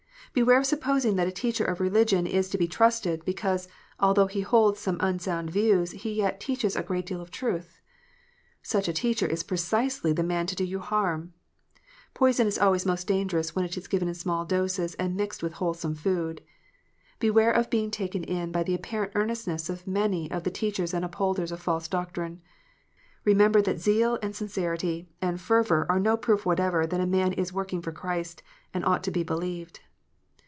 [0.33, 3.67] Beware of supposing that a teacher of religion is to be trusted, because,
[3.99, 7.81] although he holds some unsound views, he yet "teaches a great deal of truth."
[8.63, 11.33] Such a teacher is precisely the man to do you harm:
[12.13, 15.55] poison is always most dangerous when it is given in small doses and mixed with
[15.59, 16.41] wholesome food.
[17.19, 21.03] Beware of being taken in by the apparent earnestness of many of the teachers and
[21.03, 22.41] upholders of false doctrine.
[23.27, 27.51] Kemember that zeal and sincerity and fervour are no proof whatever that a man is
[27.51, 28.41] working for Christ,
[28.73, 29.81] and ought to be believed.